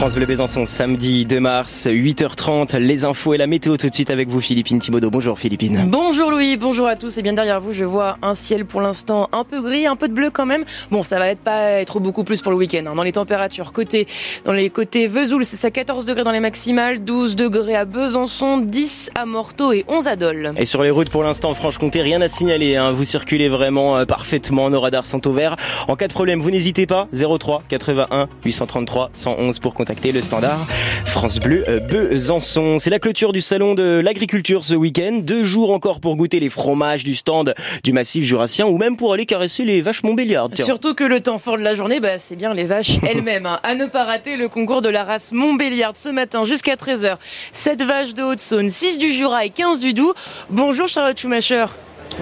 [0.00, 4.10] France Bleu Besançon, samedi 2 mars, 8h30, les infos et la météo tout de suite
[4.10, 5.10] avec vous Philippine Thibaudot.
[5.10, 5.88] Bonjour Philippine.
[5.88, 7.18] Bonjour Louis, bonjour à tous.
[7.18, 10.06] Et bien derrière vous, je vois un ciel pour l'instant un peu gris, un peu
[10.06, 10.64] de bleu quand même.
[10.92, 12.84] Bon, ça va être pas être beaucoup plus pour le week-end.
[12.86, 12.94] Hein.
[12.94, 14.06] Dans les températures, côté,
[14.44, 18.58] dans les côtés Vesoul, c'est ça 14 degrés dans les maximales, 12 degrés à Besançon,
[18.58, 20.52] 10 à Morteau et 11 à Dole.
[20.58, 22.76] Et sur les routes pour l'instant, Franche-Comté, rien à signaler.
[22.76, 22.92] Hein.
[22.92, 25.56] Vous circulez vraiment euh, parfaitement, nos radars sont ouverts.
[25.88, 30.66] En cas de problème, vous n'hésitez pas, 03 81 833 111 pour contacter le standard
[31.06, 32.78] France Bleu euh, Besançon.
[32.78, 35.20] C'est la clôture du salon de l'agriculture ce week-end.
[35.22, 39.14] Deux jours encore pour goûter les fromages du stand du massif jurassien ou même pour
[39.14, 40.48] aller caresser les vaches Montbéliard.
[40.52, 43.46] Surtout que le temps fort de la journée, bah, c'est bien les vaches elles-mêmes.
[43.46, 43.60] Hein.
[43.62, 47.16] À ne pas rater le concours de la race Montbéliard ce matin jusqu'à 13h.
[47.52, 50.12] 7 vaches de Haute-Saône, 6 du Jura et 15 du Doubs.
[50.50, 51.64] Bonjour Charlotte Schumacher.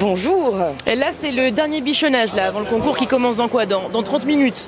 [0.00, 0.56] Bonjour.
[0.86, 3.90] Et là, c'est le dernier bichonnage, là, avant le concours qui commence dans quoi dans,
[3.90, 4.66] dans 30 minutes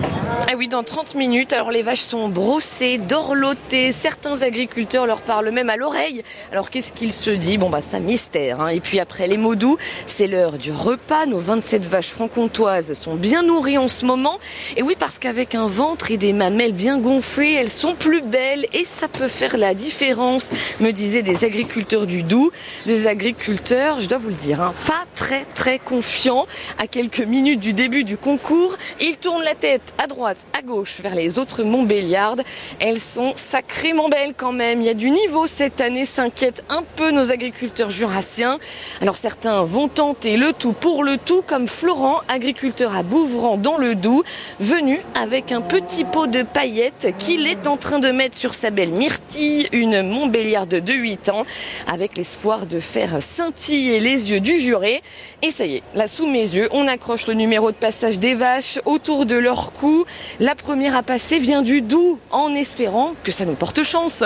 [0.48, 1.55] Ah oui, dans 30 minutes.
[1.55, 3.92] Alors, les vaches sont brossées, dorlotées.
[3.92, 6.23] Certains agriculteurs leur parlent même à l'oreille.
[6.52, 8.61] Alors, qu'est-ce qu'ils se disent Bon, bah, ça mystère.
[8.61, 8.69] Hein.
[8.69, 11.25] Et puis, après les mots doux, c'est l'heure du repas.
[11.25, 14.38] Nos 27 vaches franc-comtoises sont bien nourries en ce moment.
[14.77, 18.66] Et oui, parce qu'avec un ventre et des mamelles bien gonflées, elles sont plus belles
[18.75, 20.50] et ça peut faire la différence,
[20.81, 22.50] me disaient des agriculteurs du Doubs.
[22.84, 26.46] Des agriculteurs, je dois vous le dire, hein, pas très très confiant
[26.78, 28.76] à quelques minutes du début du concours.
[29.00, 32.42] Il tourne la tête à droite, à gauche vers les autres Montbéliardes.
[32.80, 34.80] Elles sont sacrément belles quand même.
[34.80, 38.58] Il y a du niveau cette année, s'inquiètent un peu nos agriculteurs jurassiens.
[39.00, 43.78] Alors certains vont tenter le tout pour le tout, comme Florent, agriculteur à Bouvran dans
[43.78, 44.24] le Doubs,
[44.60, 48.70] venu avec un petit pot de paillettes qu'il est en train de mettre sur sa
[48.70, 51.44] belle Myrtille, une Montbéliarde de 8 ans,
[51.86, 55.02] avec l'espoir de faire scintiller les yeux du juré.
[55.42, 58.34] Et ça y est, là sous mes yeux, on accroche le numéro de passage des
[58.34, 60.05] vaches autour de leur cou.
[60.41, 64.25] La première à passer vient du Doubs en espérant que ça nous porte chance.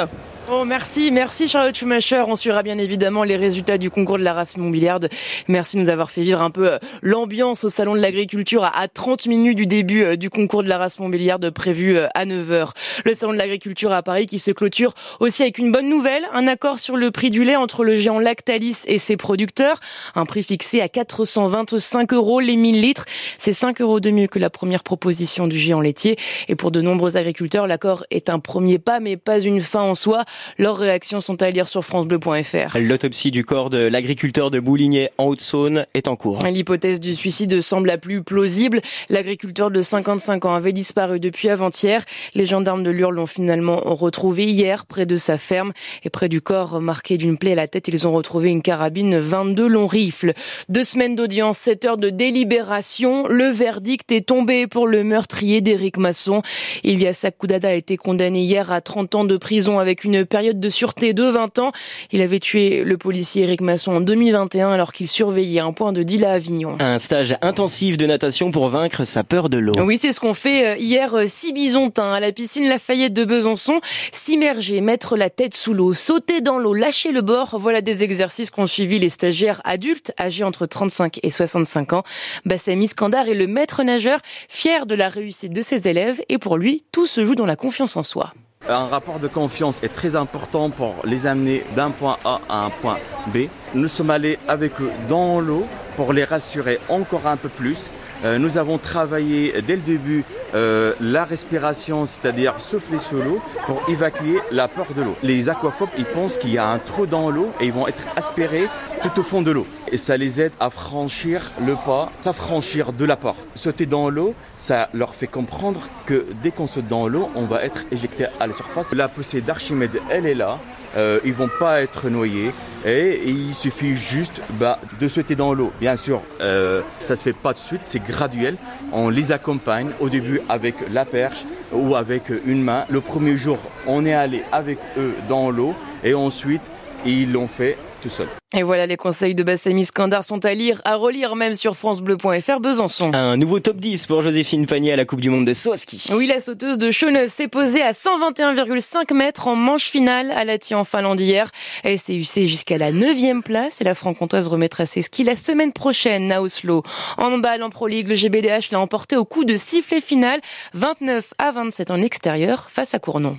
[0.51, 2.25] Oh, merci, merci Charlotte Schumacher.
[2.27, 5.01] On suivra bien évidemment les résultats du concours de la race Montbéliard.
[5.47, 8.89] Merci de nous avoir fait vivre un peu euh, l'ambiance au salon de l'agriculture à
[8.89, 12.71] 30 minutes du début euh, du concours de la race Montbéliard prévu euh, à 9h.
[13.05, 16.47] Le salon de l'agriculture à Paris qui se clôture aussi avec une bonne nouvelle, un
[16.47, 19.79] accord sur le prix du lait entre le géant Lactalis et ses producteurs.
[20.15, 23.05] Un prix fixé à 425 euros les 1000 litres.
[23.39, 26.17] C'est 5 euros de mieux que la première proposition du géant laitier.
[26.49, 29.95] Et pour de nombreux agriculteurs, l'accord est un premier pas mais pas une fin en
[29.95, 30.25] soi.
[30.59, 32.79] Leurs réactions sont à lire sur francebleu.fr.
[32.79, 36.41] L'autopsie du corps de l'agriculteur de Bouligné en Haute-Saône est en cours.
[36.45, 38.81] L'hypothèse du suicide semble la plus plausible.
[39.09, 42.05] L'agriculteur de 55 ans avait disparu depuis avant-hier.
[42.35, 45.73] Les gendarmes de Lure l'ont finalement retrouvé hier près de sa ferme
[46.05, 49.19] et près du corps marqué d'une plaie à la tête, ils ont retrouvé une carabine
[49.19, 50.33] 22 longs rifles.
[50.69, 53.27] Deux semaines d'audience, 7 heures de délibération.
[53.29, 56.43] Le verdict est tombé pour le meurtrier d'Éric Masson.
[56.85, 60.69] Ilias Koudada a été condamné hier à 30 ans de prison avec une période de
[60.69, 61.73] sûreté de 20 ans.
[62.13, 66.03] Il avait tué le policier Eric Masson en 2021 alors qu'il surveillait un point de
[66.03, 66.77] deal à Avignon.
[66.81, 69.75] Un stage intensif de natation pour vaincre sa peur de l'eau.
[69.79, 73.25] Oui, c'est ce qu'on fait euh, hier euh, six bisontins à la piscine Lafayette de
[73.25, 73.81] Besançon.
[74.13, 77.57] S'immerger, mettre la tête sous l'eau, sauter dans l'eau, lâcher le bord.
[77.59, 82.03] Voilà des exercices qu'ont suivi les stagiaires adultes âgés entre 35 et 65 ans.
[82.45, 86.57] Bassem Iskandar est le maître nageur, fier de la réussite de ses élèves et pour
[86.57, 88.33] lui, tout se joue dans la confiance en soi.
[88.71, 92.71] Un rapport de confiance est très important pour les amener d'un point A à un
[92.71, 92.99] point
[93.29, 93.47] B.
[93.75, 97.89] Nous sommes allés avec eux dans l'eau pour les rassurer encore un peu plus.
[98.25, 100.25] Euh, nous avons travaillé dès le début
[100.55, 105.17] euh, la respiration, c'est-à-dire souffler sous l'eau pour évacuer la peur de l'eau.
[105.23, 108.03] Les aquaphobes, ils pensent qu'il y a un trou dans l'eau et ils vont être
[108.17, 108.69] aspirés
[109.03, 109.67] tout au fond de l'eau.
[109.93, 113.37] Et ça les aide à franchir le pas, s'affranchir de la peur.
[113.55, 117.63] Sauter dans l'eau, ça leur fait comprendre que dès qu'on saute dans l'eau, on va
[117.63, 118.93] être éjecté à la surface.
[118.95, 120.59] La poussée d'Archimède, elle est là.
[120.97, 122.53] Euh, ils vont pas être noyés
[122.87, 125.73] et il suffit juste bah, de sauter dans l'eau.
[125.81, 128.57] Bien sûr, euh, ça se fait pas de suite, c'est graduel.
[128.93, 132.85] On les accompagne au début avec la perche ou avec une main.
[132.91, 135.75] Le premier jour, on est allé avec eux dans l'eau
[136.05, 136.61] et ensuite
[137.07, 138.29] ils l'ont fait tout seul.
[138.55, 142.61] Et voilà, les conseils de Bassemi Skandar sont à lire, à relire même sur francebleu.fr
[142.61, 143.11] Besançon.
[143.13, 146.03] Un nouveau top 10 pour Joséphine Panier à la Coupe du Monde de saut ski.
[146.13, 150.57] Oui, la sauteuse de Chauneuf s'est posée à 121,5 mètres en manche finale à la
[150.73, 151.51] en Finlande hier.
[151.85, 155.73] Elle s'est hissée jusqu'à la 9 place et la franc-comtoise remettra ses skis la semaine
[155.73, 156.83] prochaine à Oslo.
[157.17, 160.41] En balle en Pro League, le GBDH l'a emporté au coup de sifflet final
[160.75, 163.39] 29 à 27 en extérieur face à Cournon.